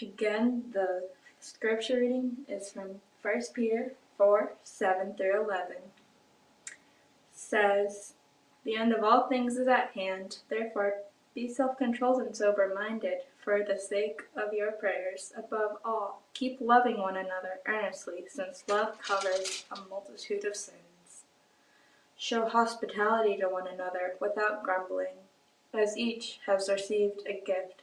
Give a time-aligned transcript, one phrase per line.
[0.00, 1.08] Again, the
[1.40, 5.76] scripture reading is from 1 Peter 4 7 through 11.
[7.32, 8.12] says,
[8.64, 11.02] The end of all things is at hand, therefore
[11.34, 15.32] be self controlled and sober minded for the sake of your prayers.
[15.34, 21.24] Above all, keep loving one another earnestly, since love covers a multitude of sins.
[22.18, 25.14] Show hospitality to one another without grumbling.
[25.72, 27.82] As each has received a gift,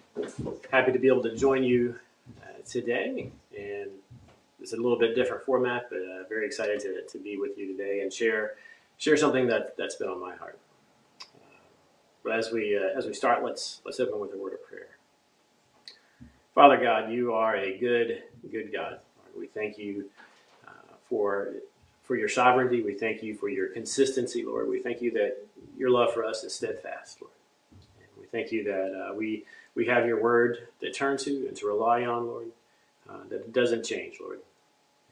[0.71, 1.95] happy to be able to join you
[2.41, 3.31] uh, today.
[3.57, 3.89] And
[4.61, 7.75] it's a little bit different format, but uh, very excited to, to be with you
[7.75, 8.55] today and share
[8.97, 10.59] share something that, that's been on my heart.
[11.21, 11.57] Uh,
[12.23, 14.87] but as we uh, as we start, let's let's open with a word of prayer.
[16.53, 18.99] Father God, you are a good good God.
[19.37, 20.09] We thank you
[20.67, 21.53] uh, for
[22.03, 22.83] for your sovereignty.
[22.83, 24.69] We thank you for your consistency, Lord.
[24.69, 25.37] We thank you that
[25.77, 27.33] your love for us is steadfast, Lord.
[27.71, 31.55] And we thank you that uh, we we have your word to turn to and
[31.57, 32.47] to rely on, Lord.
[33.09, 34.39] Uh, that it doesn't change, Lord,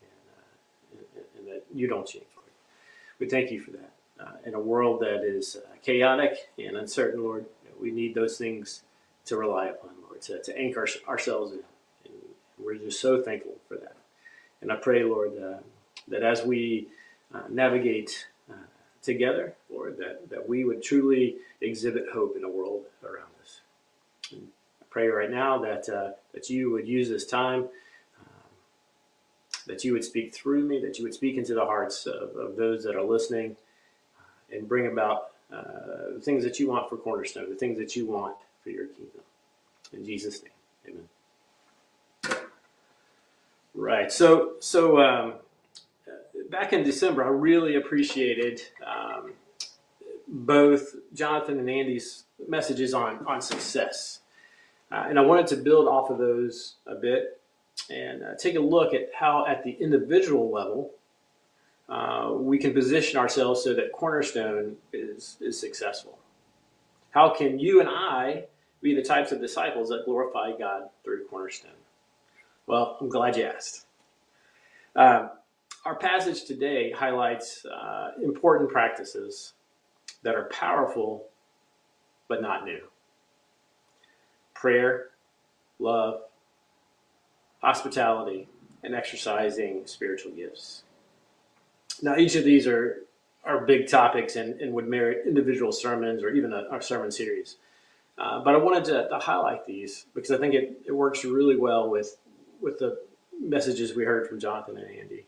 [0.02, 2.50] and, uh, and, and, that you don't change, Lord.
[3.20, 3.92] We thank you for that.
[4.20, 7.46] Uh, in a world that is uh, chaotic and uncertain, Lord,
[7.82, 8.84] we need those things
[9.26, 11.60] to rely upon, Lord, to, to anchor ourselves in.
[12.06, 12.14] And
[12.58, 13.98] we're just so thankful for that.
[14.62, 15.58] And I pray, Lord, uh,
[16.08, 16.88] that as we
[17.34, 18.28] uh, navigate
[19.02, 23.39] together, Lord, that, that we would truly exhibit hope in a world around us.
[24.90, 27.64] Pray right now that, uh, that you would use this time,
[28.20, 28.50] um,
[29.68, 32.56] that you would speak through me, that you would speak into the hearts of, of
[32.56, 33.56] those that are listening,
[34.18, 37.96] uh, and bring about uh, the things that you want for Cornerstone, the things that
[37.96, 39.22] you want for your kingdom.
[39.94, 40.52] In Jesus' name,
[40.88, 41.10] amen.
[43.74, 44.12] Right.
[44.12, 45.34] So, so um,
[46.50, 49.34] back in December, I really appreciated um,
[50.28, 54.19] both Jonathan and Andy's messages on on success,
[54.92, 57.40] uh, and I wanted to build off of those a bit
[57.90, 60.92] and uh, take a look at how, at the individual level,
[61.88, 66.20] uh, we can position ourselves so that Cornerstone is is successful.
[67.12, 68.46] How can you and I
[68.82, 71.72] be the types of disciples that glorify God through Cornerstone?
[72.68, 73.88] Well, I'm glad you asked.
[74.96, 75.30] Uh,
[75.86, 79.54] our passage today highlights uh, important practices
[80.22, 81.26] that are powerful
[82.28, 82.82] but not new
[84.60, 85.08] prayer,
[85.80, 86.22] love,
[87.62, 88.48] hospitality,
[88.84, 90.84] and exercising spiritual gifts.
[92.02, 93.04] Now, each of these are,
[93.46, 97.56] are big topics and, and would merit individual sermons or even a, a sermon series.
[98.18, 101.56] Uh, but I wanted to, to, highlight these because I think it, it works really
[101.56, 102.18] well with,
[102.62, 103.00] with the
[103.42, 105.26] messages we heard from Jonathan and Andy.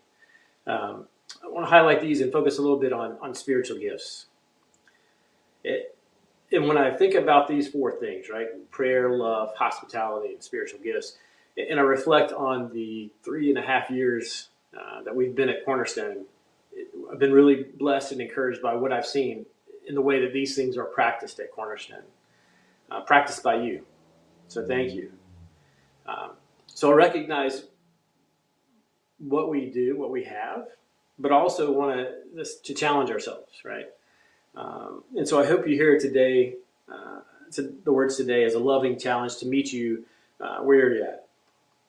[0.67, 1.05] Um,
[1.41, 4.25] I want to highlight these and focus a little bit on, on spiritual gifts.
[5.63, 5.90] It,
[6.61, 11.17] and when I think about these four things, right, prayer, love, hospitality, and spiritual gifts,
[11.57, 15.65] and I reflect on the three and a half years uh, that we've been at
[15.65, 16.25] Cornerstone,
[17.11, 19.47] I've been really blessed and encouraged by what I've seen
[19.87, 22.03] in the way that these things are practiced at Cornerstone,
[22.91, 23.83] uh, practiced by you.
[24.47, 25.11] So thank you.
[26.05, 26.33] Um,
[26.67, 27.63] so I recognize
[29.17, 30.67] what we do, what we have,
[31.17, 33.87] but also want to to challenge ourselves, right?
[34.55, 36.55] Um, and so I hope you hear today,
[36.91, 40.05] uh, to the words today as a loving challenge to meet you
[40.39, 41.27] uh, where you're at,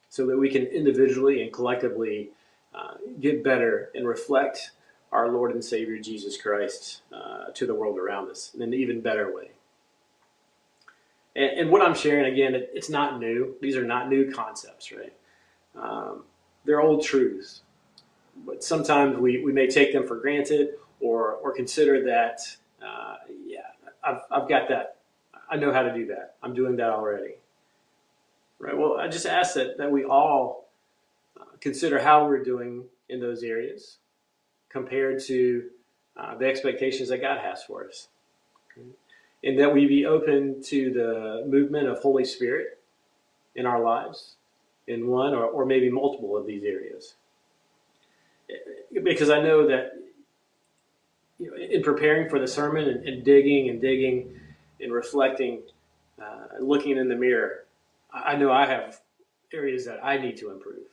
[0.08, 2.30] so that we can individually and collectively
[2.74, 4.72] uh, get better and reflect
[5.10, 9.00] our Lord and Savior Jesus Christ uh, to the world around us in an even
[9.00, 9.50] better way.
[11.34, 13.56] And, and what I'm sharing again, it, it's not new.
[13.60, 15.12] These are not new concepts, right?
[15.74, 16.24] Um,
[16.64, 17.62] they're old truths,
[18.46, 22.40] but sometimes we, we may take them for granted or, or consider that,
[22.82, 23.60] uh, yeah,
[24.02, 24.96] I've, I've got that.
[25.50, 26.37] I know how to do that.
[26.43, 27.34] I'm doing that already.
[28.58, 28.76] Right?
[28.76, 30.69] Well, I just ask that, that we all
[31.38, 33.99] uh, consider how we're doing in those areas
[34.70, 35.64] compared to
[36.16, 38.08] uh, the expectations that God has for us.
[38.70, 38.87] Okay?
[39.44, 42.78] And that we be open to the movement of Holy Spirit
[43.56, 44.37] in our lives
[44.87, 47.14] in one or, or maybe multiple of these areas.
[49.02, 49.93] Because I know that
[51.42, 54.38] you know, in preparing for the sermon and, and digging and digging
[54.80, 55.62] and reflecting,
[56.22, 57.64] uh, looking in the mirror,
[58.12, 59.00] I know I have
[59.52, 60.86] areas that I need to improve.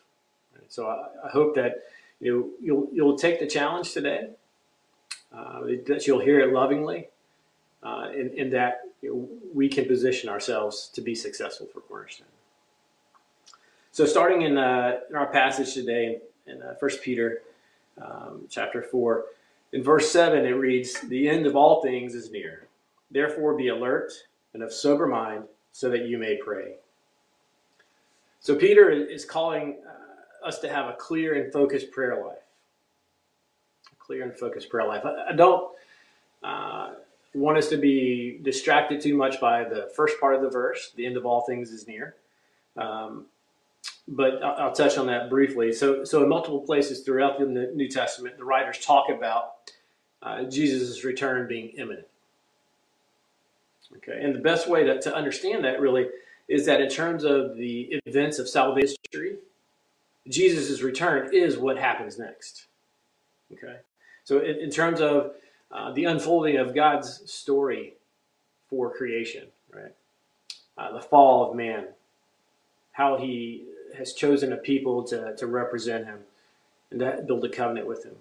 [0.70, 1.84] So I, I hope that
[2.20, 4.30] you know, you'll you'll take the challenge today.
[5.32, 7.08] Uh, that you'll hear it lovingly,
[7.84, 12.26] uh, in, in that you know, we can position ourselves to be successful for Cornerstone.
[13.92, 17.42] So, starting in, uh, in our passage today in uh, First Peter
[18.02, 19.26] um, chapter four,
[19.72, 22.68] in verse seven, it reads, "The end of all things is near.
[23.12, 24.12] Therefore, be alert
[24.54, 26.76] and of sober mind, so that you may pray."
[28.40, 32.38] So, Peter is calling uh, us to have a clear and focused prayer life.
[33.92, 35.06] A clear and focused prayer life.
[35.06, 35.72] I, I don't
[36.42, 36.94] uh,
[37.34, 41.06] want us to be distracted too much by the first part of the verse, the
[41.06, 42.16] end of all things is near.
[42.78, 43.26] Um,
[44.10, 45.72] but I'll, touch on that briefly.
[45.72, 49.54] So, so in multiple places throughout the New Testament, the writers talk about
[50.24, 52.08] uh, Jesus' return being imminent.
[53.98, 56.08] Okay, and the best way to, to understand that really
[56.48, 59.38] is that in terms of the events of salvation history,
[60.28, 62.68] Jesus' return is what happens next.
[63.54, 63.78] Okay,
[64.24, 65.32] so in, in terms of
[65.72, 67.94] uh, the unfolding of God's story
[68.70, 69.94] for creation, right?
[70.78, 71.88] Uh, the fall of man,
[72.92, 73.66] how he
[74.00, 76.20] has chosen a people to, to represent him
[76.90, 78.16] and to build a covenant with him.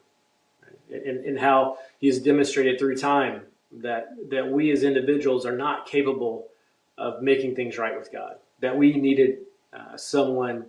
[0.91, 3.43] And, and how he has demonstrated through time
[3.73, 6.49] that, that we as individuals are not capable
[6.97, 9.39] of making things right with God, that we needed
[9.73, 10.67] uh, someone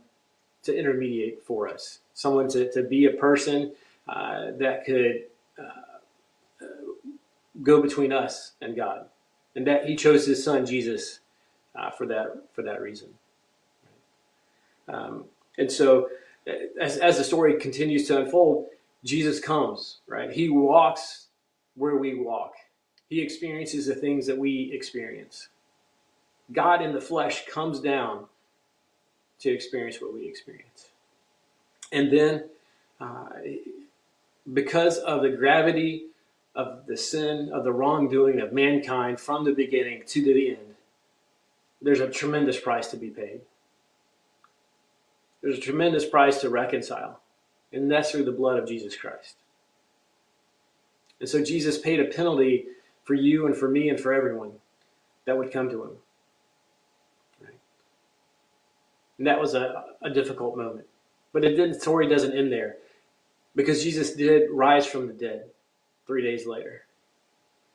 [0.63, 3.71] to intermediate for us, someone to, to be a person
[4.07, 5.23] uh, that could
[5.57, 6.65] uh,
[7.63, 9.06] go between us and God,
[9.56, 11.19] and that He chose His Son Jesus
[11.75, 13.09] uh, for that for that reason.
[14.89, 15.25] Um,
[15.57, 16.09] and so,
[16.80, 18.68] as, as the story continues to unfold,
[19.03, 20.31] Jesus comes, right?
[20.31, 21.27] He walks
[21.75, 22.53] where we walk.
[23.09, 25.50] He experiences the things that we experience.
[26.51, 28.25] God in the flesh comes down
[29.39, 30.89] to experience what we experience.
[31.92, 32.45] And then,
[33.00, 33.30] uh,
[34.53, 36.07] because of the gravity
[36.56, 40.75] of the sin, of the wrongdoing of mankind from the beginning to the end,
[41.81, 43.42] there's a tremendous price to be paid.
[45.41, 47.21] There's a tremendous price to reconcile,
[47.71, 49.36] and that's through the blood of Jesus Christ.
[51.19, 52.65] And so Jesus paid a penalty
[53.03, 54.51] for you and for me and for everyone
[55.25, 55.91] that would come to him.
[59.18, 60.88] And that was a, a difficult moment.
[61.33, 62.77] But the story doesn't end there
[63.56, 65.45] because Jesus did rise from the dead
[66.07, 66.83] three days later.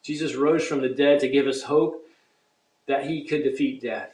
[0.03, 2.07] Jesus rose from the dead to give us hope
[2.87, 4.11] that he could defeat death.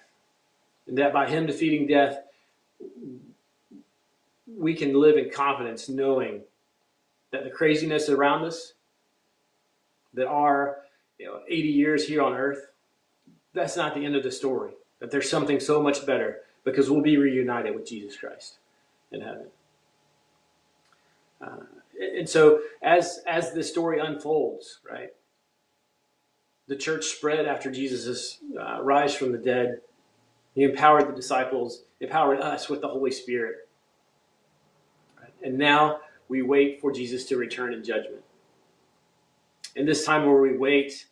[0.87, 2.19] And that by him defeating death,
[4.59, 6.43] we can live in confidence knowing
[7.33, 8.75] that the craziness around us,
[10.15, 10.79] that our
[11.19, 12.69] you know, 80 years here on earth,
[13.55, 14.73] that's not the end of the story.
[15.01, 18.59] That there's something so much better because we'll be reunited with Jesus Christ
[19.13, 19.47] in heaven.
[21.41, 21.65] Uh,
[22.19, 25.11] and so as as the story unfolds, right,
[26.69, 29.81] the church spread after Jesus' uh, rise from the dead.
[30.55, 33.69] He empowered the disciples, empowered us with the Holy Spirit
[35.43, 38.23] and now we wait for Jesus to return in judgment.
[39.77, 41.07] In this time where we wait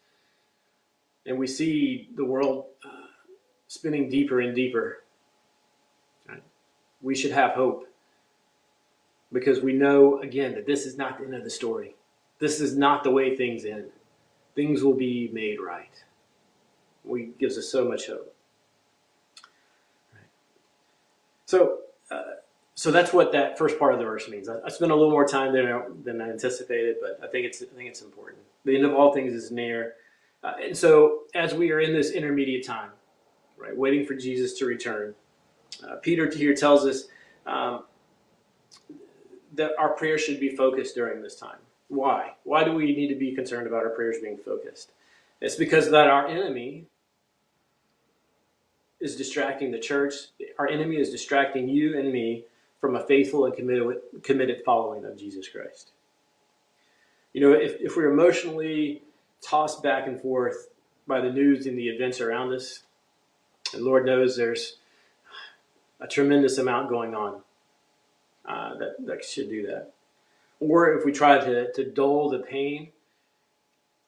[1.27, 3.07] and we see the world uh,
[3.67, 5.05] spinning deeper and deeper,
[6.29, 6.43] right,
[7.03, 7.87] we should have hope
[9.33, 11.95] because we know, again, that this is not the end of the story.
[12.39, 13.91] This is not the way things end.
[14.55, 16.05] Things will be made right.
[17.05, 18.35] We gives us so much hope.
[20.13, 20.27] Right.
[21.47, 21.79] So,
[22.79, 24.49] so that's what that first part of the verse means.
[24.49, 27.61] I, I spent a little more time there than I anticipated, but I think it's
[27.61, 28.39] I think it's important.
[28.65, 29.95] The end of all things is near,
[30.45, 32.91] uh, and so as we are in this intermediate time,
[33.57, 35.17] right, waiting for Jesus to return,
[35.85, 37.09] uh, Peter here tells us
[37.47, 37.83] um,
[39.55, 41.59] that our prayers should be focused during this time.
[41.89, 42.35] Why?
[42.45, 44.93] Why do we need to be concerned about our prayers being focused?
[45.41, 46.87] It's because that our enemy
[49.01, 50.15] is distracting the church.
[50.61, 52.45] Our enemy is distracting you and me
[52.81, 55.93] from a faithful and committed, committed following of Jesus Christ.
[57.33, 59.03] You know, if, if we're emotionally
[59.43, 60.69] tossed back and forth
[61.07, 62.85] by the news and the events around us,
[63.73, 64.77] and Lord knows there's
[66.01, 67.41] a tremendous amount going on
[68.47, 69.93] uh, that, that should do that.
[70.61, 72.89] Or if we try to, to dull the pain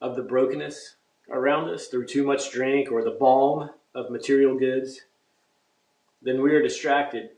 [0.00, 0.96] of the brokenness
[1.30, 5.02] around us through too much drink or the balm of material goods,
[6.22, 7.30] then we are distracted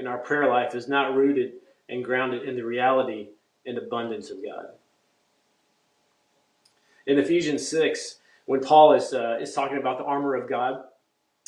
[0.00, 1.52] in our prayer life is not rooted
[1.88, 3.28] and grounded in the reality
[3.66, 4.66] and abundance of God.
[7.06, 8.16] In Ephesians 6,
[8.46, 10.84] when Paul is, uh, is talking about the armor of God,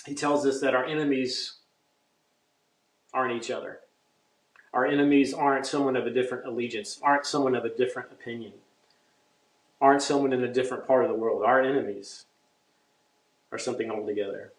[0.04, 1.60] he tells us that our enemies
[3.14, 3.80] aren't each other.
[4.74, 8.52] Our enemies aren't someone of a different allegiance, aren't someone of a different opinion,
[9.80, 11.42] aren't someone in a different part of the world.
[11.44, 12.26] Our enemies
[13.50, 14.52] are something altogether.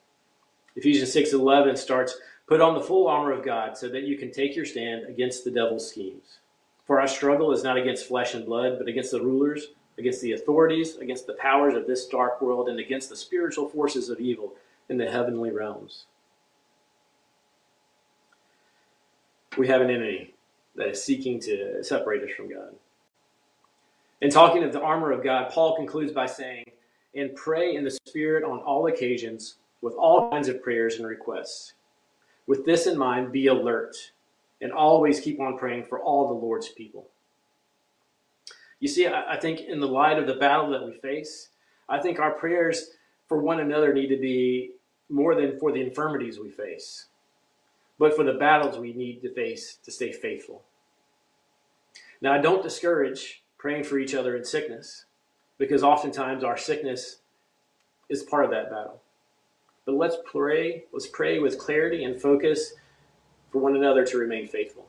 [0.75, 4.55] Ephesians 6:11 starts, "Put on the full armor of God so that you can take
[4.55, 6.39] your stand against the devil's schemes.
[6.85, 10.33] For our struggle is not against flesh and blood, but against the rulers, against the
[10.33, 14.55] authorities, against the powers of this dark world, and against the spiritual forces of evil
[14.89, 16.05] in the heavenly realms."
[19.57, 20.33] We have an enemy
[20.75, 22.75] that is seeking to separate us from God.
[24.19, 26.71] In talking of the armor of God, Paul concludes by saying,
[27.13, 31.73] and pray in the Spirit on all occasions with all kinds of prayers and requests.
[32.47, 33.95] With this in mind, be alert
[34.61, 37.09] and always keep on praying for all the Lord's people.
[38.79, 41.49] You see, I, think in the light of the battle that we face,
[41.89, 42.91] I think our prayers
[43.27, 44.71] for one another need to be
[45.09, 47.07] more than for the infirmities we face,
[47.99, 50.63] but for the battles we need to face to stay faithful.
[52.21, 55.05] Now, I don't discourage praying for each other in sickness
[55.57, 57.17] because oftentimes our sickness
[58.09, 59.02] is part of that battle.
[59.85, 62.73] But let's pray, let's pray with clarity and focus
[63.51, 64.87] for one another to remain faithful.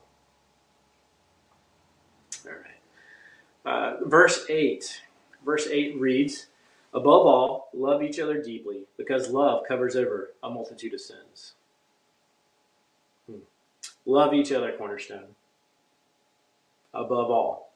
[2.47, 4.03] All right.
[4.03, 5.03] Uh, verse 8.
[5.45, 6.47] Verse 8 reads,
[6.93, 11.55] Above all, love each other deeply, because love covers over a multitude of sins.
[13.29, 13.39] Hmm.
[14.07, 15.35] Love each other, Cornerstone.
[16.93, 17.73] Above all.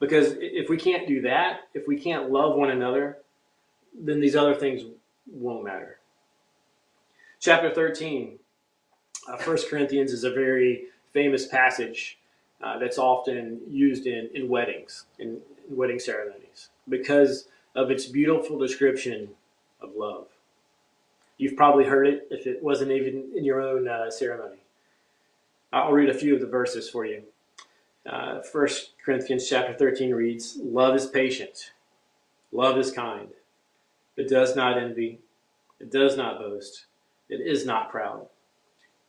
[0.00, 3.18] Because if we can't do that, if we can't love one another,
[3.98, 4.82] then these other things
[5.30, 5.97] won't matter.
[7.40, 8.36] Chapter 13,
[9.28, 12.18] uh, 1 Corinthians is a very famous passage
[12.60, 18.58] uh, that's often used in, in weddings, in, in wedding ceremonies, because of its beautiful
[18.58, 19.28] description
[19.80, 20.26] of love.
[21.36, 24.58] You've probably heard it if it wasn't even in your own uh, ceremony.
[25.72, 27.22] I'll read a few of the verses for you.
[28.04, 28.68] Uh, 1
[29.04, 31.70] Corinthians chapter 13 reads, Love is patient.
[32.50, 33.28] Love is kind.
[34.16, 35.20] It does not envy.
[35.78, 36.86] It does not boast.
[37.28, 38.26] It is not proud.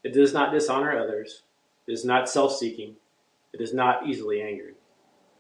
[0.04, 1.44] It does not dishonor others.
[1.88, 2.96] It is not self seeking.
[3.54, 4.76] It is not easily angered.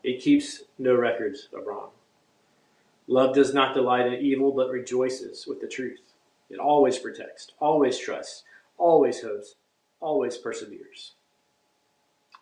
[0.03, 1.89] It keeps no records of wrong.
[3.07, 5.99] Love does not delight in evil, but rejoices with the truth.
[6.49, 8.43] It always protects, always trusts,
[8.77, 9.55] always hopes,
[9.99, 11.13] always perseveres.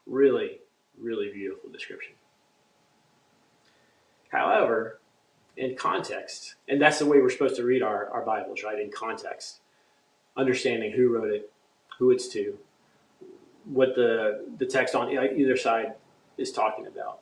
[0.06, 0.60] Really,
[1.00, 2.14] really beautiful description.
[4.30, 5.00] However,
[5.56, 8.80] in context, and that's the way we're supposed to read our, our Bibles, right?
[8.80, 9.62] In context,
[10.38, 11.52] understanding who wrote it,
[11.98, 12.58] who it's to,
[13.66, 15.94] what the, the text on either side
[16.38, 17.20] is talking about,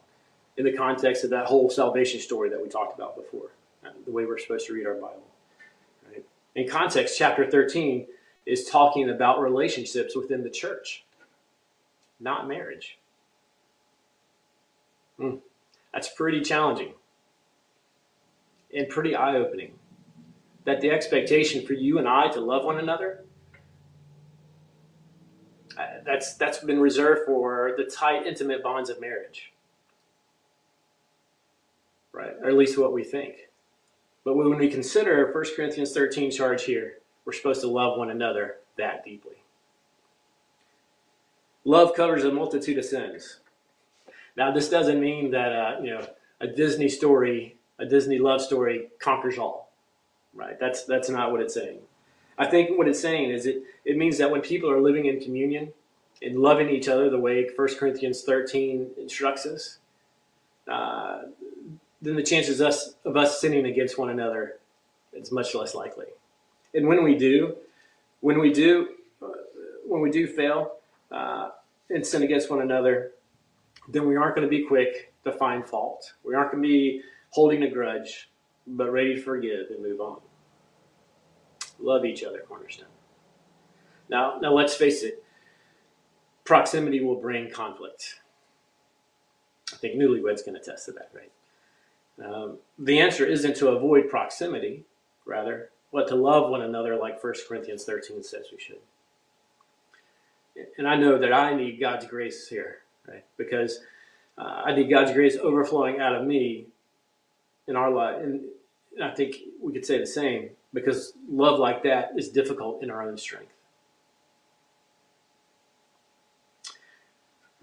[0.57, 3.51] in the context of that whole salvation story that we talked about before,
[3.85, 5.23] uh, the way we're supposed to read our Bible.
[6.07, 6.23] Right?
[6.55, 8.05] In context, chapter 13
[8.45, 11.03] is talking about relationships within the church,
[12.19, 12.99] not marriage.
[15.17, 15.37] Hmm.
[15.93, 16.93] That's pretty challenging
[18.75, 19.73] and pretty eye opening.
[20.65, 23.23] That the expectation for you and I to love one another
[25.77, 29.53] uh, that's that's been reserved for the tight, intimate bonds of marriage,
[32.11, 32.33] right?
[32.41, 33.49] Or at least what we think.
[34.23, 38.57] But when we consider 1 Corinthians 13 charge here, we're supposed to love one another
[38.77, 39.35] that deeply.
[41.63, 43.39] Love covers a multitude of sins.
[44.37, 46.07] Now, this doesn't mean that uh, you know
[46.39, 49.64] a Disney story, a Disney love story, conquers all,
[50.35, 50.59] right?
[50.59, 51.79] That's that's not what it's saying.
[52.37, 55.19] I think what it's saying is it it means that when people are living in
[55.19, 55.73] communion
[56.21, 59.79] and loving each other the way 1 Corinthians 13 instructs us,
[60.67, 61.23] uh,
[62.01, 64.59] then the chances us, of us sinning against one another
[65.13, 66.05] is much less likely.
[66.73, 67.55] And when we do,
[68.21, 68.89] when we do,
[69.21, 69.27] uh,
[69.87, 70.77] when we do fail
[71.11, 71.49] uh,
[71.89, 73.11] and sin against one another,
[73.87, 76.13] then we aren't going to be quick to find fault.
[76.23, 78.29] We aren't going to be holding a grudge,
[78.67, 80.19] but ready to forgive and move on.
[81.79, 82.87] Love each other, Cornerstone.
[84.09, 85.23] Now, now let's face it.
[86.43, 88.21] Proximity will bring conflict.
[89.73, 91.31] I think newlyweds can attest to that, right?
[92.23, 94.85] Um, the answer isn't to avoid proximity,
[95.25, 98.79] rather, but to love one another like 1 Corinthians 13 says we should.
[100.77, 103.23] And I know that I need God's grace here right?
[103.37, 103.79] Because
[104.37, 106.67] uh, I need God's grace overflowing out of me
[107.67, 108.17] in our life.
[109.01, 113.01] I think we could say the same because love like that is difficult in our
[113.01, 113.51] own strength.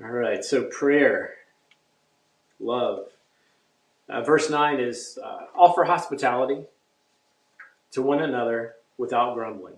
[0.03, 1.35] All right, so prayer,
[2.59, 3.07] love.
[4.09, 6.65] Uh, verse 9 is uh, offer hospitality
[7.93, 9.77] to one another without grumbling.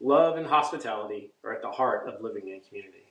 [0.00, 3.03] Love and hospitality are at the heart of living in community.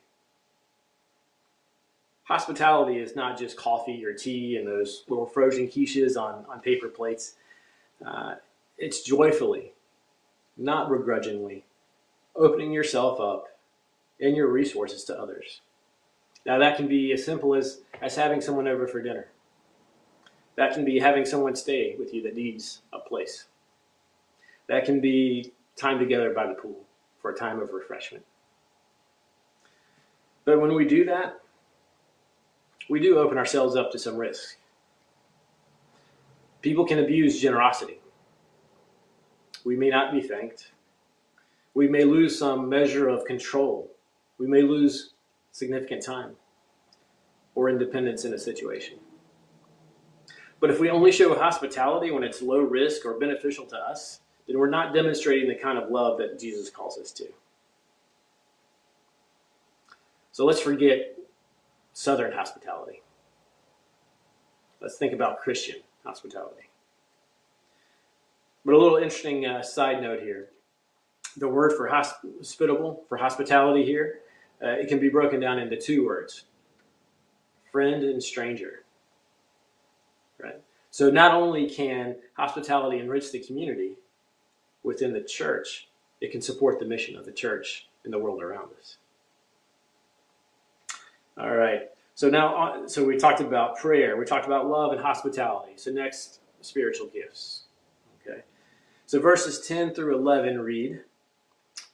[2.24, 6.88] Hospitality is not just coffee or tea and those little frozen quiches on, on paper
[6.88, 7.34] plates.
[8.04, 8.36] Uh,
[8.78, 9.72] it's joyfully,
[10.56, 11.64] not begrudgingly,
[12.34, 13.58] opening yourself up
[14.20, 15.60] and your resources to others.
[16.46, 19.28] Now, that can be as simple as, as having someone over for dinner.
[20.56, 23.46] That can be having someone stay with you that needs a place.
[24.68, 26.84] That can be time together by the pool
[27.20, 28.24] for a time of refreshment.
[30.44, 31.40] But when we do that,
[32.88, 34.56] we do open ourselves up to some risk.
[36.62, 38.00] People can abuse generosity.
[39.64, 40.72] We may not be thanked.
[41.74, 43.90] We may lose some measure of control.
[44.38, 45.12] We may lose
[45.52, 46.36] significant time
[47.54, 48.98] or independence in a situation.
[50.60, 54.58] But if we only show hospitality when it's low risk or beneficial to us, then
[54.58, 57.26] we're not demonstrating the kind of love that Jesus calls us to.
[60.32, 61.13] So let's forget
[61.94, 63.02] Southern hospitality.
[64.82, 66.68] Let's think about Christian hospitality.
[68.64, 70.48] But a little interesting uh, side note here
[71.36, 74.20] the word for hospitable, for hospitality here,
[74.62, 76.44] uh, it can be broken down into two words
[77.72, 78.84] friend and stranger.
[80.40, 80.60] Right?
[80.90, 83.96] So not only can hospitality enrich the community
[84.84, 85.88] within the church,
[86.20, 88.98] it can support the mission of the church in the world around us.
[91.38, 91.88] All right.
[92.14, 95.72] So now, uh, so we talked about prayer, we talked about love and hospitality.
[95.76, 97.64] So next, spiritual gifts.
[98.20, 98.42] Okay.
[99.06, 101.00] So verses 10 through 11 read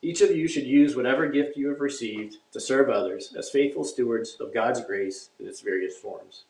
[0.03, 3.85] Each of you should use whatever gift you have received to serve others as faithful
[3.85, 6.45] stewards of God's grace in its various forms.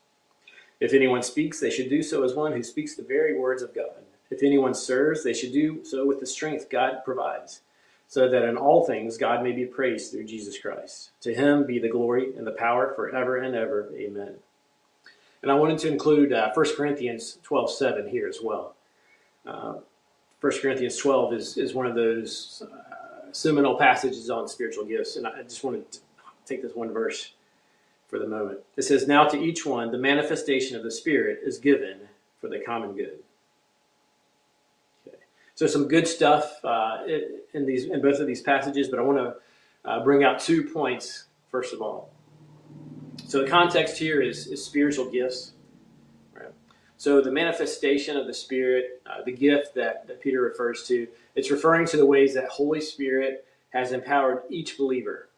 [0.80, 3.74] If anyone speaks, they should do so as one who speaks the very words of
[3.74, 4.02] God.
[4.30, 7.60] If anyone serves, they should do so with the strength God provides
[8.10, 11.12] so that in all things God may be praised through Jesus Christ.
[11.20, 13.88] To him be the glory and the power forever and ever.
[13.94, 14.34] Amen.
[15.42, 18.74] And I wanted to include uh, 1 Corinthians 12 7 here as well.
[19.46, 19.74] Uh,
[20.40, 25.14] 1 Corinthians 12 is, is one of those uh, seminal passages on spiritual gifts.
[25.14, 26.00] And I just wanted to
[26.44, 27.34] take this one verse
[28.08, 28.58] for the moment.
[28.76, 32.00] It says, Now to each one, the manifestation of the Spirit is given
[32.40, 33.20] for the common good.
[35.60, 37.00] So some good stuff uh,
[37.52, 40.64] in these in both of these passages, but I want to uh, bring out two
[40.64, 42.08] points first of all.
[43.26, 45.52] So the context here is, is spiritual gifts.
[46.32, 46.48] Right?
[46.96, 51.50] So the manifestation of the Spirit, uh, the gift that, that Peter refers to, it's
[51.50, 55.28] referring to the ways that Holy Spirit has empowered each believer.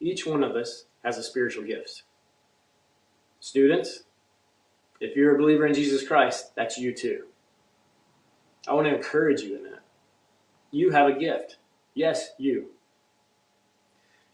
[0.00, 2.02] Each one of us has a spiritual gift.
[3.38, 4.02] Students,
[4.98, 7.27] if you're a believer in Jesus Christ, that's you too.
[8.66, 9.80] I want to encourage you in that.
[10.70, 11.56] You have a gift.
[11.94, 12.70] Yes, you.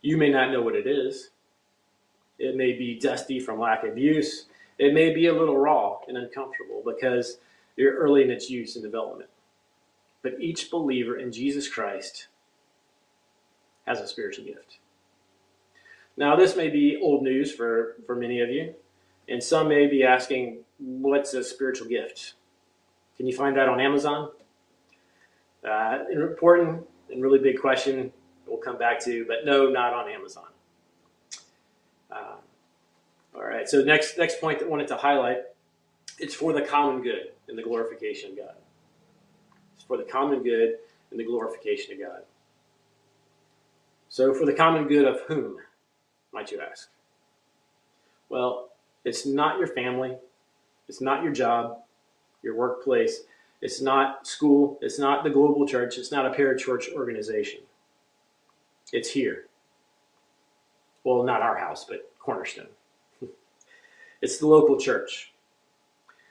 [0.03, 1.31] You may not know what it is.
[2.39, 4.47] It may be dusty from lack of use.
[4.79, 7.39] It may be a little raw and uncomfortable because
[7.77, 9.31] you're early in its use and development.
[10.23, 12.29] But each believer in Jesus Christ
[13.87, 14.79] has a spiritual gift.
[16.17, 18.75] Now, this may be old news for, for many of you,
[19.29, 22.35] and some may be asking, What's a spiritual gift?
[23.17, 24.31] Can you find that on Amazon?
[25.65, 28.13] Uh, an important and really big question
[28.47, 30.45] we'll come back to, but no, not on Amazon.
[32.11, 32.37] Uh,
[33.35, 35.39] all right, so next next point that I wanted to highlight,
[36.19, 38.55] it's for the common good and the glorification of God.
[39.75, 40.77] It's for the common good
[41.11, 42.23] and the glorification of God.
[44.09, 45.57] So for the common good of whom,
[46.33, 46.89] might you ask?
[48.29, 48.71] Well,
[49.05, 50.17] it's not your family,
[50.89, 51.79] it's not your job,
[52.45, 53.23] your workplace.
[53.61, 54.79] It's not school.
[54.83, 55.97] It's not the global church.
[55.97, 57.61] It's not a parachurch organization.
[58.93, 59.47] It's here.
[61.03, 62.69] Well, not our house, but Cornerstone.
[64.23, 65.33] it's the local church.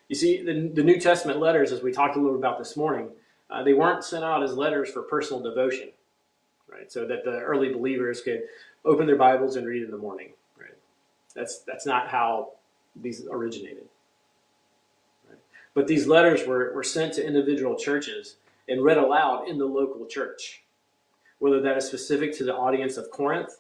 [0.10, 3.10] You see, the, the New Testament letters, as we talked a little about this morning,
[3.50, 5.90] uh, they weren't sent out as letters for personal devotion,
[6.72, 6.92] right?
[6.92, 8.44] So that the early believers could
[8.86, 10.76] open their Bibles and read in the morning, right?
[11.36, 12.52] That's that's not how
[12.96, 13.86] these originated.
[15.74, 18.38] But these letters were, were sent to individual churches
[18.70, 20.64] and read aloud in the local church,
[21.40, 23.60] whether that is specific to the audience of Corinth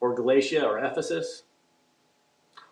[0.00, 1.44] or Galatia or Ephesus,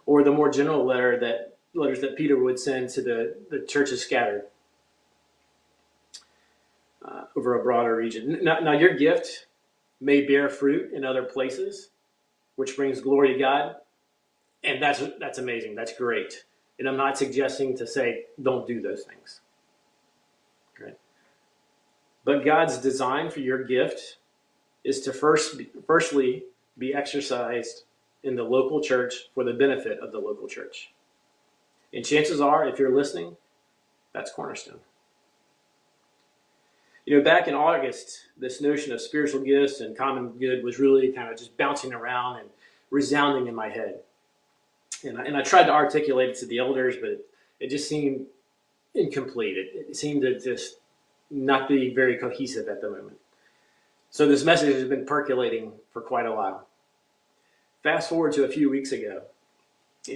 [0.07, 4.03] or the more general letter that letters that Peter would send to the, the churches
[4.03, 4.43] scattered
[7.05, 8.39] uh, over a broader region.
[8.43, 9.47] Now, now, your gift
[10.01, 11.91] may bear fruit in other places,
[12.57, 13.77] which brings glory to God,
[14.63, 15.75] and that's that's amazing.
[15.75, 16.45] That's great.
[16.79, 19.41] And I'm not suggesting to say don't do those things.
[20.75, 20.95] Okay?
[22.25, 24.19] But God's design for your gift
[24.85, 26.45] is to first, firstly,
[26.79, 27.85] be exercised
[28.25, 30.93] in the local church for the benefit of the local church.
[31.93, 33.37] And chances are, if you're listening,
[34.13, 34.81] that's Cornerstone.
[37.05, 41.11] You know, back in August, this notion of spiritual gifts and common good was really
[41.13, 42.49] kind of just bouncing around and
[42.91, 44.01] resounding in my head.
[45.05, 47.25] And I, and I tried to articulate it to the elders, but
[47.61, 48.27] it, just seemed
[48.95, 49.57] incomplete.
[49.57, 50.77] It, it seemed to just
[51.31, 53.17] not be very cohesive at the moment.
[54.11, 56.67] So this message has been percolating for quite a while.
[57.83, 59.23] Fast forward to a few weeks ago.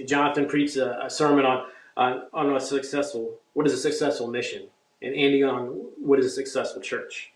[0.05, 1.65] Jonathan preached a, a sermon on,
[1.97, 4.67] on, on a successful, what is a successful mission?
[5.01, 5.67] And Andy on
[6.01, 7.33] what is a successful church?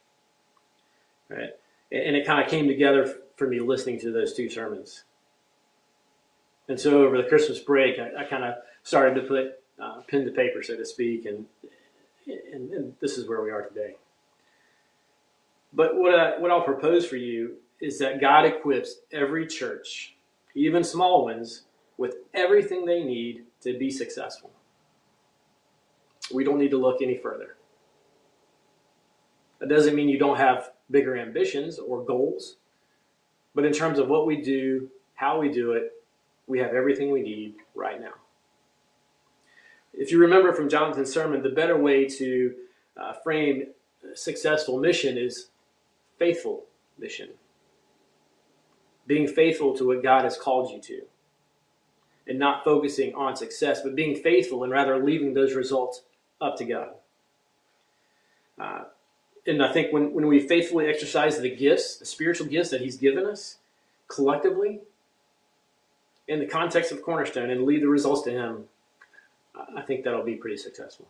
[1.30, 1.50] Right?
[1.92, 5.04] And it kind of came together for me listening to those two sermons.
[6.72, 8.54] And so over the Christmas break, I, I kind of
[8.84, 11.46] started to put uh, pen to paper, so to speak, and,
[12.26, 13.98] and, and this is where we are today.
[15.74, 20.16] But what, I, what I'll propose for you is that God equips every church,
[20.56, 21.64] even small ones,
[21.98, 24.50] with everything they need to be successful.
[26.34, 27.58] We don't need to look any further.
[29.60, 32.56] That doesn't mean you don't have bigger ambitions or goals,
[33.54, 35.92] but in terms of what we do, how we do it,
[36.48, 38.14] we have everything we need right now.
[39.94, 42.54] If you remember from Jonathan's sermon, the better way to
[42.98, 43.68] uh, frame
[44.14, 45.48] successful mission is
[46.18, 46.66] faithful
[46.98, 47.30] mission.
[49.08, 51.02] Being faithful to what God has called you to.
[52.28, 56.04] And not focusing on success, but being faithful and rather leaving those results
[56.40, 56.90] up to God.
[58.60, 58.84] Uh,
[59.48, 62.98] and I think when, when we faithfully exercise the gifts, the spiritual gifts that He's
[62.98, 63.58] given us
[64.08, 64.82] collectively,
[66.32, 68.64] in the context of Cornerstone, and leave the results to Him,
[69.76, 71.10] I think that'll be pretty successful.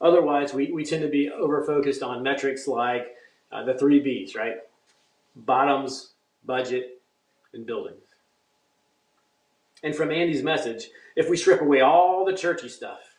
[0.00, 3.14] Otherwise, we, we tend to be over focused on metrics like
[3.52, 4.56] uh, the three B's, right?
[5.36, 7.00] Bottoms, budget,
[7.54, 8.02] and buildings.
[9.84, 13.16] And from Andy's message, if we strip away all the churchy stuff,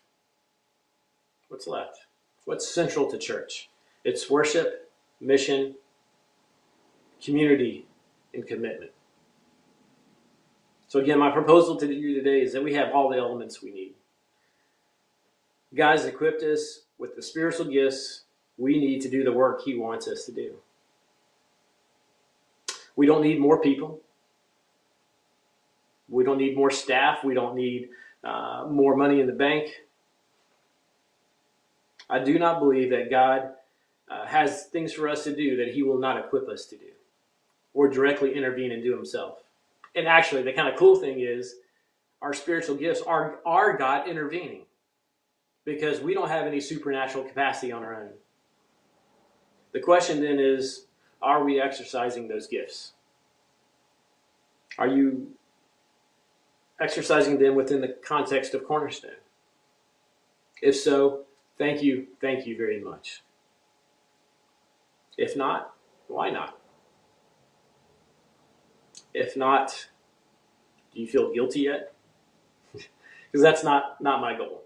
[1.48, 2.00] what's left?
[2.44, 3.70] What's central to church?
[4.04, 5.76] It's worship, mission,
[7.24, 7.86] community,
[8.34, 8.92] and commitment.
[10.92, 13.72] So, again, my proposal to you today is that we have all the elements we
[13.72, 13.94] need.
[15.74, 18.24] God has equipped us with the spiritual gifts
[18.58, 20.56] we need to do the work He wants us to do.
[22.98, 24.02] We don't need more people.
[26.10, 27.24] We don't need more staff.
[27.24, 27.88] We don't need
[28.22, 29.70] uh, more money in the bank.
[32.10, 33.52] I do not believe that God
[34.10, 36.92] uh, has things for us to do that He will not equip us to do
[37.74, 39.38] or directly intervene and do Himself.
[39.96, 41.56] And actually, the kind of cool thing is
[42.22, 44.66] our spiritual gifts are, are God intervening
[45.66, 48.12] because we don't have any supernatural capacity on our own.
[49.74, 50.86] The question then is
[51.22, 52.94] are we exercising those gifts?
[54.78, 55.28] Are you
[56.80, 59.12] exercising them within the context of Cornerstone?
[60.62, 61.24] If so,
[61.58, 63.24] thank you, thank you very much.
[65.18, 65.74] If not,
[66.08, 66.61] why not?
[69.14, 69.88] If not,
[70.94, 71.94] do you feel guilty yet?
[73.32, 74.64] Because that's not, not my goal,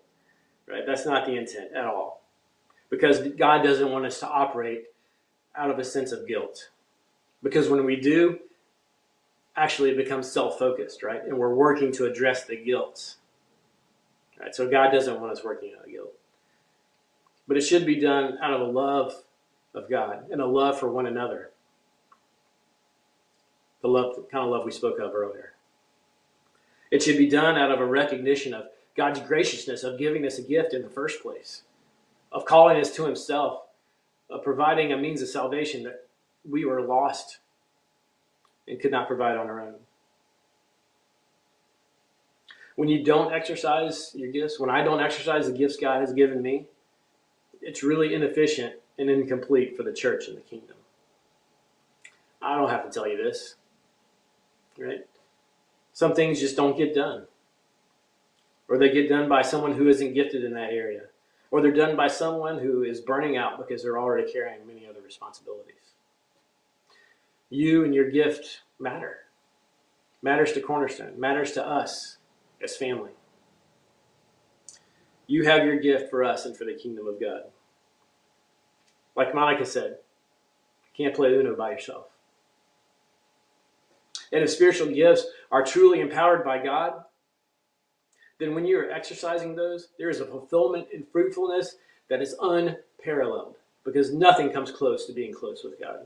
[0.67, 0.81] right?
[0.87, 2.23] That's not the intent at all.
[2.89, 4.85] Because God doesn't want us to operate
[5.55, 6.71] out of a sense of guilt.
[7.43, 8.39] Because when we do,
[9.55, 11.23] actually it becomes self-focused, right?
[11.23, 13.17] And we're working to address the guilt.
[14.39, 14.53] Right?
[14.53, 16.13] So God doesn't want us working out of guilt.
[17.47, 19.13] But it should be done out of a love
[19.73, 21.51] of God and a love for one another.
[23.85, 25.53] The love, the kind of love we spoke of earlier.
[26.89, 30.41] It should be done out of a recognition of God's graciousness of giving us a
[30.41, 31.61] gift in the first place,
[32.31, 33.61] of calling us to Himself,
[34.27, 36.07] of providing a means of salvation that
[36.49, 37.37] we were lost
[38.67, 39.75] and could not provide on our own.
[42.77, 46.41] When you don't exercise your gifts, when I don't exercise the gifts God has given
[46.41, 46.65] me,
[47.61, 50.77] it's really inefficient and incomplete for the church and the kingdom.
[52.41, 53.57] I don't have to tell you this,
[54.77, 55.05] right?
[55.93, 57.27] Some things just don't get done.
[58.67, 61.03] Or they get done by someone who isn't gifted in that area.
[61.51, 65.01] Or they're done by someone who is burning out because they're already carrying many other
[65.01, 65.75] responsibilities.
[67.49, 69.19] You and your gift matter.
[70.21, 72.17] Matters to Cornerstone, matters to us
[72.61, 73.11] as family.
[75.27, 77.43] You have your gift for us and for the kingdom of God.
[79.15, 79.97] Like Monica said,
[80.83, 82.07] you can't play Uno by yourself.
[84.31, 87.03] And if spiritual gifts are truly empowered by God,
[88.39, 91.75] then when you are exercising those, there is a fulfillment and fruitfulness
[92.09, 93.55] that is unparalleled.
[93.83, 95.99] because nothing comes close to being close with God.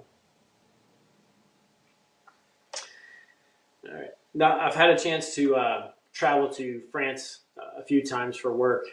[3.87, 4.11] All right.
[4.33, 7.39] Now, I've had a chance to uh, travel to France
[7.77, 8.85] a few times for work,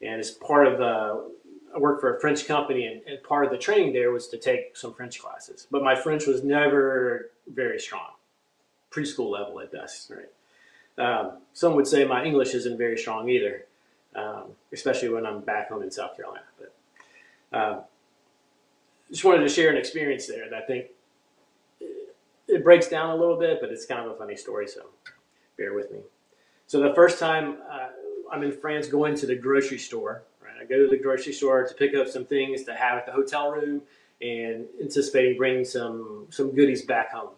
[0.00, 1.20] and as part of uh,
[1.74, 4.38] I worked for a French company, and, and, part of the training there was to
[4.38, 5.66] take some French classes.
[5.70, 8.12] But my French was never very strong,
[8.94, 10.10] preschool level at best.
[10.10, 10.28] Right.
[10.96, 13.66] Um, some would say my English isn't very strong either,
[14.14, 16.44] um, especially when I'm back home in South Carolina.
[16.58, 17.80] But um,
[19.10, 20.86] just wanted to share an experience there that I think
[22.46, 24.86] it breaks down a little bit, but it's kind of a funny story, so
[25.56, 25.98] bear with me.
[26.66, 27.88] So the first time uh,
[28.30, 30.54] I'm in France going to the grocery store, right?
[30.60, 33.12] I go to the grocery store to pick up some things to have at the
[33.12, 33.82] hotel room
[34.20, 37.30] and anticipating bringing some some goodies back home?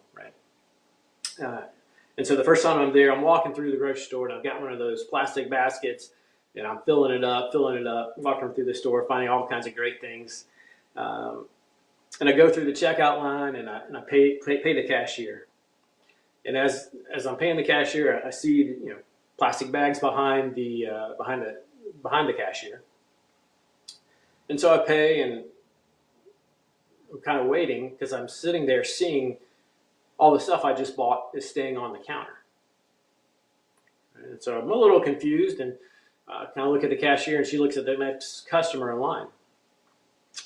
[1.39, 4.43] And so the first time I'm there, I'm walking through the grocery store and I've
[4.43, 6.11] got one of those plastic baskets
[6.55, 9.67] and I'm filling it up, filling it up, walking through the store, finding all kinds
[9.67, 10.45] of great things.
[10.95, 11.45] Um,
[12.19, 14.87] and I go through the checkout line and I, and I pay, pay, pay the
[14.87, 15.45] cashier.
[16.45, 18.97] And as as I'm paying the cashier, I see you know
[19.37, 21.61] plastic bags behind the uh, behind the
[22.01, 22.81] behind the cashier.
[24.49, 25.43] And so I pay and
[27.11, 29.37] I'm kind of waiting because I'm sitting there seeing
[30.17, 32.43] all the stuff I just bought is staying on the counter.
[34.15, 35.73] And so I'm a little confused and
[36.27, 38.99] uh, kind of look at the cashier and she looks at the next customer in
[38.99, 39.27] line.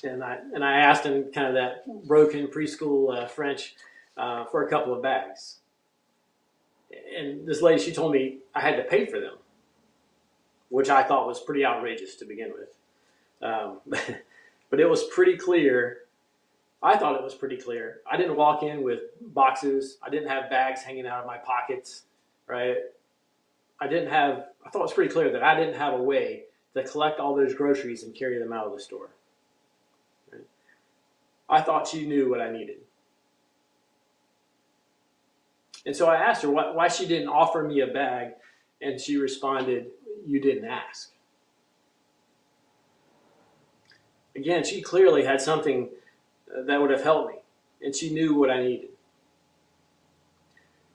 [0.04, 3.74] And I, and I asked him kind of that broken preschool uh, French
[4.16, 5.58] uh, for a couple of bags.
[7.16, 9.36] And this lady, she told me I had to pay for them,
[10.68, 12.76] which I thought was pretty outrageous to begin with.
[13.42, 13.78] Um,
[14.70, 16.01] but it was pretty clear
[16.82, 18.00] I thought it was pretty clear.
[18.10, 19.98] I didn't walk in with boxes.
[20.02, 22.02] I didn't have bags hanging out of my pockets,
[22.46, 22.76] right?
[23.80, 26.44] I didn't have, I thought it was pretty clear that I didn't have a way
[26.74, 29.10] to collect all those groceries and carry them out of the store.
[30.32, 30.42] Right?
[31.48, 32.78] I thought she knew what I needed.
[35.84, 38.32] And so I asked her why, why she didn't offer me a bag,
[38.80, 39.86] and she responded,
[40.26, 41.10] You didn't ask.
[44.34, 45.90] Again, she clearly had something
[46.66, 47.38] that would have helped me.
[47.84, 48.90] And she knew what I needed.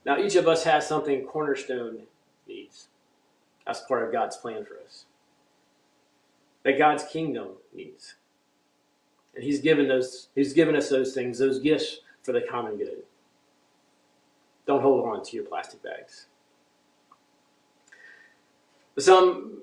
[0.05, 1.99] Now, each of us has something Cornerstone
[2.47, 2.87] needs.
[3.65, 5.05] That's part of God's plan for us.
[6.63, 8.15] That God's kingdom needs.
[9.35, 13.03] And He's given those, He's given us those things, those gifts for the common good.
[14.65, 16.27] Don't hold on to your plastic bags.
[18.97, 19.61] Some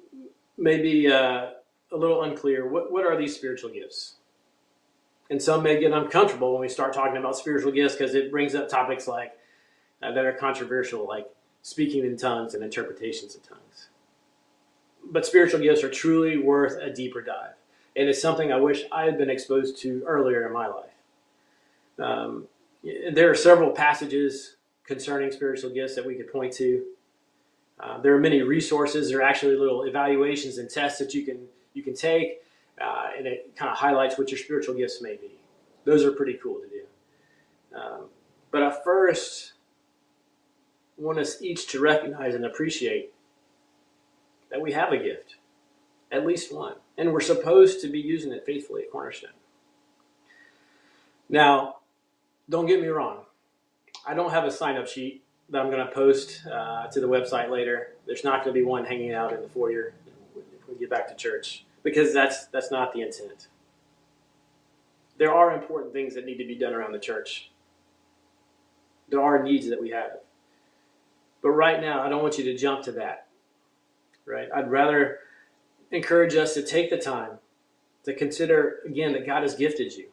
[0.57, 1.51] may be uh,
[1.93, 2.69] a little unclear.
[2.69, 4.17] What, what are these spiritual gifts?
[5.35, 8.55] And some may get uncomfortable when we start talking about spiritual gifts because it brings
[8.55, 9.37] up topics like
[10.01, 11.29] uh, that are controversial, like
[11.63, 13.89] speaking in tongues and interpretations of tongues.
[15.11, 17.55] But spiritual gifts are truly worth a deeper dive,
[17.97, 20.95] and it's something I wish I had been exposed to earlier in my life.
[21.99, 22.47] Um,
[23.13, 24.55] there are several passages
[24.87, 26.85] concerning spiritual gifts that we could point to.
[27.81, 29.11] Uh, there are many resources.
[29.11, 32.44] There are actually little evaluations and tests that you can you can take
[32.81, 35.39] uh, and it kind of highlights what your spiritual gifts may be.
[35.85, 37.79] Those are pretty cool to do.
[37.79, 38.07] Um,
[38.51, 39.53] but I first
[40.97, 43.13] want us each to recognize and appreciate
[44.51, 45.37] that we have a gift,
[46.13, 49.31] at least one, and we're supposed to be using it faithfully at Cornerstone.
[51.29, 51.77] Now,
[52.49, 53.25] don't get me wrong.
[54.07, 57.09] I don't have a sign up sheet that I'm going to post uh, to the
[57.09, 57.95] website later.
[58.07, 59.95] There's not going to be one hanging out in the foyer
[60.35, 63.47] when we get back to church because that's that's not the intent.
[65.17, 67.53] There are important things that need to be done around the church.
[69.11, 70.19] There are needs that we have.
[71.41, 73.29] But right now, I don't want you to jump to that.
[74.27, 74.49] Right?
[74.53, 75.19] I'd rather
[75.93, 77.39] encourage us to take the time
[78.05, 80.09] to consider again that God has gifted you.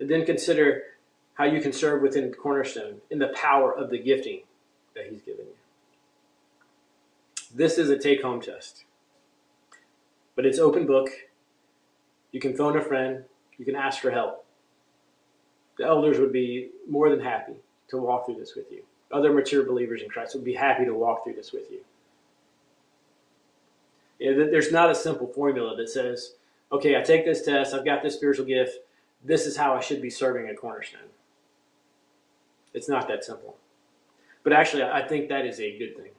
[0.00, 0.82] And then consider
[1.34, 4.42] how you can serve within Cornerstone in the power of the gifting
[4.94, 5.54] that He's given you.
[7.54, 8.84] This is a take home test.
[10.36, 11.08] But it's open book.
[12.32, 13.24] You can phone a friend.
[13.58, 14.44] You can ask for help.
[15.78, 17.54] The elders would be more than happy
[17.88, 18.82] to walk through this with you.
[19.12, 21.80] Other mature believers in Christ would be happy to walk through this with you.
[24.18, 26.34] there's not a simple formula that says,
[26.72, 28.78] okay, I take this test, I've got this spiritual gift,
[29.24, 31.00] this is how I should be serving at Cornerstone.
[32.72, 33.56] It's not that simple.
[34.42, 36.10] But actually, I think that is a good thing.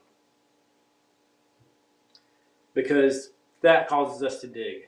[2.74, 3.32] Because
[3.66, 4.88] that causes us to dig.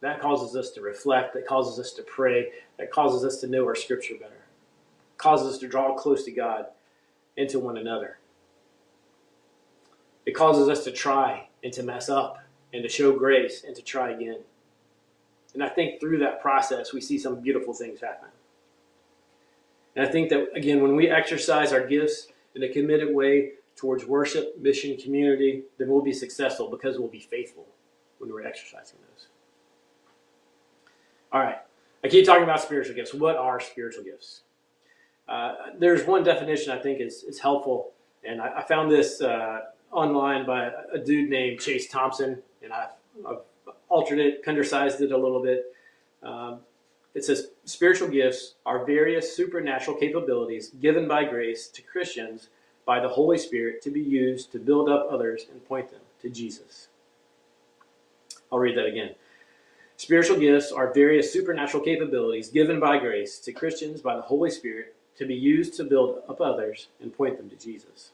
[0.00, 1.32] That causes us to reflect.
[1.34, 2.48] That causes us to pray.
[2.76, 4.42] That causes us to know our scripture better.
[5.16, 6.66] Causes us to draw close to God
[7.38, 8.18] and to one another.
[10.26, 12.40] It causes us to try and to mess up
[12.72, 14.40] and to show grace and to try again.
[15.54, 18.30] And I think through that process, we see some beautiful things happen.
[19.94, 24.04] And I think that, again, when we exercise our gifts in a committed way towards
[24.04, 27.66] worship, mission, community, then we'll be successful because we'll be faithful
[28.18, 29.28] when we're exercising those.
[31.32, 31.58] All right.
[32.04, 33.12] I keep talking about spiritual gifts.
[33.12, 34.42] What are spiritual gifts?
[35.28, 37.92] Uh, there's one definition I think is, is helpful,
[38.24, 42.90] and I, I found this uh, online by a dude named Chase Thompson, and I've,
[43.28, 43.38] I've
[43.88, 45.74] altered it, kindersized it a little bit.
[46.22, 46.60] Um,
[47.14, 52.50] it says spiritual gifts are various supernatural capabilities given by grace to Christians
[52.84, 56.28] by the Holy Spirit to be used to build up others and point them to
[56.28, 56.88] Jesus.
[58.52, 59.14] I'll read that again.
[59.96, 64.94] Spiritual gifts are various supernatural capabilities given by grace to Christians by the Holy Spirit
[65.16, 68.10] to be used to build up others and point them to Jesus.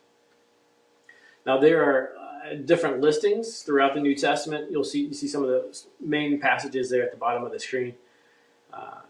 [1.45, 4.71] Now, there are uh, different listings throughout the New Testament.
[4.71, 7.59] You'll see, you see some of the main passages there at the bottom of the
[7.59, 7.95] screen.
[8.73, 9.01] Uh,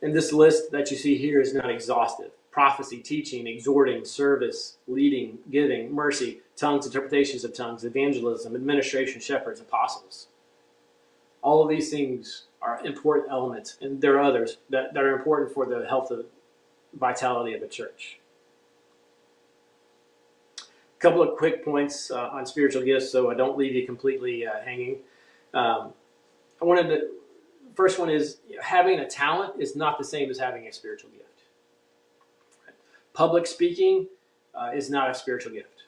[0.00, 5.36] and this list that you see here is not exhaustive prophecy, teaching, exhorting, service, leading,
[5.50, 10.28] giving, mercy, tongues, interpretations of tongues, evangelism, administration, shepherds, apostles.
[11.44, 15.52] All of these things are important elements, and there are others that, that are important
[15.52, 16.24] for the health of
[16.98, 18.18] vitality of the church.
[20.58, 20.62] A
[20.98, 24.54] couple of quick points uh, on spiritual gifts, so I don't leave you completely uh,
[24.64, 25.00] hanging.
[25.52, 25.92] Um,
[26.62, 27.08] I wanted to.
[27.74, 31.42] First one is having a talent is not the same as having a spiritual gift.
[33.12, 34.06] Public speaking
[34.54, 35.82] uh, is not a spiritual gift.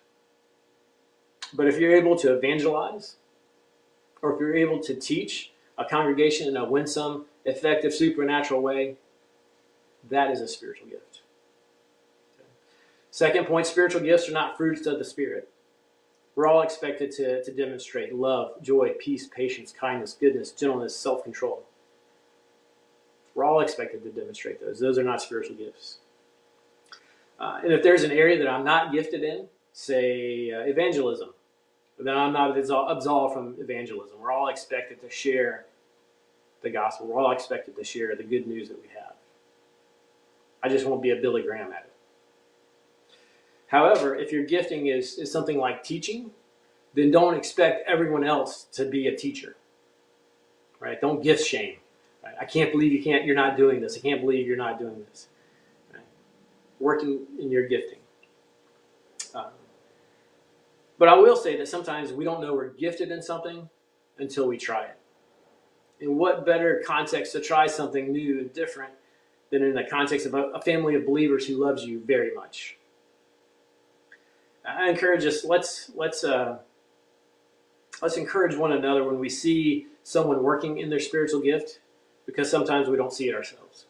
[1.55, 3.17] But if you're able to evangelize,
[4.23, 8.97] or if you're able to teach a congregation in a winsome, effective, supernatural way,
[10.09, 11.23] that is a spiritual gift.
[12.39, 12.49] Okay.
[13.11, 15.49] Second point spiritual gifts are not fruits of the Spirit.
[16.35, 21.63] We're all expected to, to demonstrate love, joy, peace, patience, kindness, goodness, gentleness, self control.
[23.35, 24.79] We're all expected to demonstrate those.
[24.79, 25.99] Those are not spiritual gifts.
[27.39, 31.31] Uh, and if there's an area that I'm not gifted in, say uh, evangelism,
[31.99, 34.19] then I'm not absolved from evangelism.
[34.21, 35.67] We're all expected to share
[36.63, 37.07] the gospel.
[37.07, 39.15] We're all expected to share the good news that we have.
[40.63, 41.93] I just won't be a Billy Graham at it.
[43.69, 46.31] However, if your gifting is, is something like teaching,
[46.95, 49.57] then don't expect everyone else to be a teacher.
[50.81, 51.01] Right?
[51.01, 51.77] Don't gift shame.
[52.23, 52.35] Right?
[52.41, 53.97] I can't believe you can't you're not doing this.
[53.97, 55.29] I can't believe you're not doing this.
[55.93, 56.05] Right?
[56.81, 57.99] Working in your gifting.
[59.35, 59.47] Um,
[60.99, 63.69] but I will say that sometimes we don't know we're gifted in something
[64.19, 64.99] until we try it.
[66.01, 68.93] In what better context to try something new and different
[69.51, 72.77] than in the context of a, family of believers who loves you very much?
[74.67, 75.45] I encourage us.
[75.45, 76.59] Let's let's uh,
[78.03, 81.81] let's encourage one another when we see someone working in their spiritual gift,
[82.27, 83.87] because sometimes we don't see it ourselves.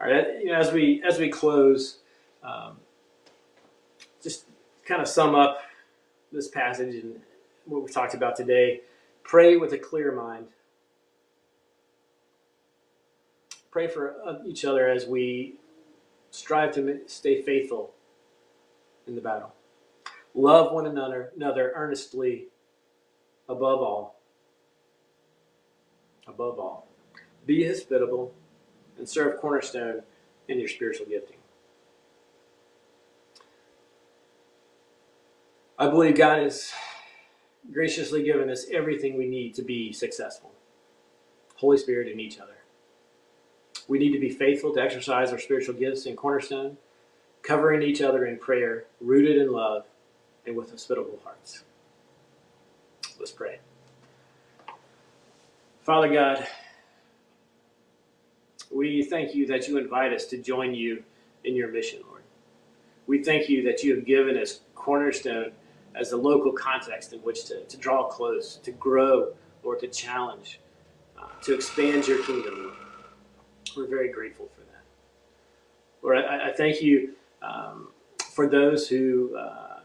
[0.00, 1.98] All right, you know, as we as we close,
[2.42, 2.78] um,
[4.84, 5.62] kind of sum up
[6.32, 7.20] this passage and
[7.66, 8.80] what we've talked about today.
[9.22, 10.46] Pray with a clear mind.
[13.70, 15.54] Pray for uh, each other as we
[16.30, 17.92] strive to stay faithful
[19.06, 19.52] in the battle.
[20.34, 22.46] Love one another, another earnestly
[23.48, 24.16] above all.
[26.26, 26.88] Above all.
[27.46, 28.32] Be hospitable
[28.98, 30.02] and serve Cornerstone
[30.48, 31.33] in your spiritual gifting.
[35.84, 36.72] I believe God has
[37.70, 40.50] graciously given us everything we need to be successful.
[41.56, 42.56] Holy Spirit in each other.
[43.86, 46.78] We need to be faithful to exercise our spiritual gifts in Cornerstone,
[47.42, 49.84] covering each other in prayer, rooted in love,
[50.46, 51.64] and with hospitable hearts.
[53.18, 53.58] Let's pray.
[55.82, 56.46] Father God,
[58.72, 61.04] we thank you that you invite us to join you
[61.44, 62.22] in your mission, Lord.
[63.06, 65.52] We thank you that you have given us Cornerstone
[65.94, 69.32] as a local context in which to, to draw close, to grow,
[69.62, 70.60] or to challenge,
[71.18, 72.76] uh, to expand your kingdom.
[73.76, 74.82] We're very grateful for that.
[76.02, 77.88] Lord, I, I thank you um,
[78.32, 79.80] for those who uh,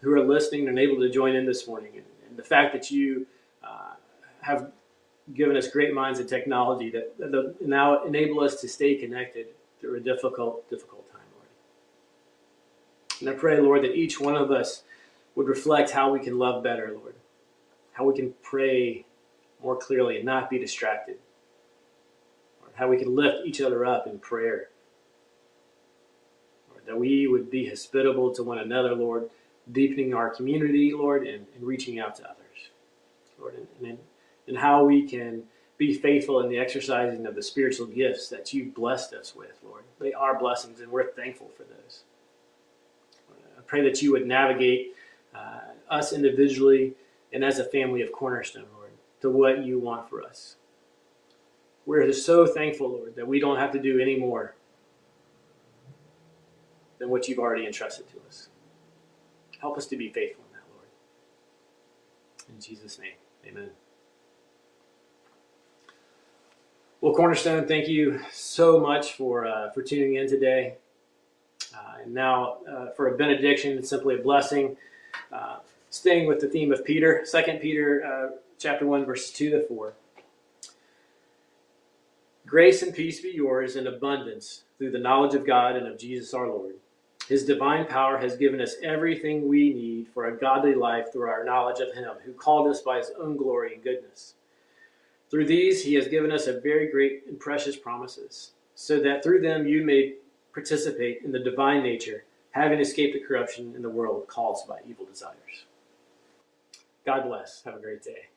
[0.00, 2.90] who are listening and able to join in this morning, and, and the fact that
[2.90, 3.26] you
[3.62, 3.92] uh,
[4.40, 4.72] have
[5.34, 9.46] given us great minds and technology that, that now enable us to stay connected
[9.80, 11.48] through a difficult, difficult time, Lord.
[13.20, 14.82] And I pray, Lord, that each one of us
[15.34, 17.14] would reflect how we can love better, Lord,
[17.92, 19.04] how we can pray
[19.62, 21.18] more clearly and not be distracted,
[22.60, 24.68] Lord, how we can lift each other up in prayer,
[26.70, 29.30] Lord, that we would be hospitable to one another, Lord,
[29.70, 32.70] deepening our community, Lord, and, and reaching out to others,
[33.38, 33.98] Lord, and, and
[34.50, 35.44] and how we can
[35.78, 39.84] be faithful in the exercising of the spiritual gifts that you've blessed us with, Lord.
[39.98, 42.02] They are blessings, and we're thankful for those.
[43.56, 44.94] I pray that you would navigate
[45.34, 46.94] uh, us individually
[47.32, 50.56] and as a family of Cornerstone, Lord, to what you want for us.
[51.86, 54.54] We're just so thankful, Lord, that we don't have to do any more
[56.98, 58.48] than what you've already entrusted to us.
[59.60, 60.88] Help us to be faithful in that, Lord.
[62.48, 63.14] In Jesus' name,
[63.46, 63.70] amen.
[67.00, 70.74] Well, Cornerstone, thank you so much for uh, for tuning in today.
[71.74, 74.76] Uh, and now, uh, for a benediction, it's simply a blessing.
[75.32, 75.56] Uh,
[75.90, 79.94] staying with the theme of Peter, Second Peter, uh, chapter one, verses two to four.
[82.46, 86.34] Grace and peace be yours in abundance through the knowledge of God and of Jesus
[86.34, 86.74] our Lord.
[87.28, 91.44] His divine power has given us everything we need for a godly life through our
[91.44, 94.34] knowledge of Him, who called us by His own glory and goodness.
[95.30, 99.42] Through these, He has given us a very great and precious promises, so that through
[99.42, 100.14] them you may
[100.52, 105.04] participate in the divine nature, having escaped the corruption in the world caused by evil
[105.04, 105.64] desires.
[107.06, 107.62] God bless.
[107.64, 108.28] Have a great day.